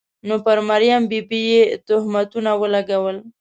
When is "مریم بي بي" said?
0.69-1.39